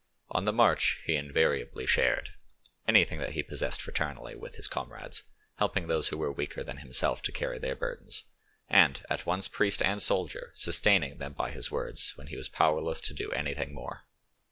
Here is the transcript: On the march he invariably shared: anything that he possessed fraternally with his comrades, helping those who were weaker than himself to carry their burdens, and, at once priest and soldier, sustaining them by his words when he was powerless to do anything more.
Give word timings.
On 0.31 0.45
the 0.45 0.51
march 0.51 0.99
he 1.05 1.13
invariably 1.15 1.85
shared: 1.85 2.31
anything 2.87 3.19
that 3.19 3.33
he 3.33 3.43
possessed 3.43 3.83
fraternally 3.83 4.33
with 4.35 4.55
his 4.55 4.67
comrades, 4.67 5.21
helping 5.57 5.85
those 5.85 6.07
who 6.07 6.17
were 6.17 6.31
weaker 6.31 6.63
than 6.63 6.77
himself 6.77 7.21
to 7.21 7.31
carry 7.31 7.59
their 7.59 7.75
burdens, 7.75 8.23
and, 8.67 9.05
at 9.11 9.27
once 9.27 9.47
priest 9.47 9.79
and 9.79 10.01
soldier, 10.01 10.53
sustaining 10.55 11.19
them 11.19 11.33
by 11.33 11.51
his 11.51 11.69
words 11.69 12.17
when 12.17 12.25
he 12.25 12.35
was 12.35 12.49
powerless 12.49 12.99
to 13.01 13.13
do 13.13 13.29
anything 13.33 13.75
more. 13.75 14.07